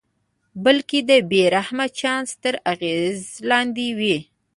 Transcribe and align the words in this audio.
بلکې 0.63 0.99
د 1.09 1.11
بې 1.29 1.43
رحمه 1.55 1.85
چانس 1.99 2.29
تر 2.43 2.55
اغېز 2.71 3.19
لاندې 3.49 3.87
وي. 3.99 4.17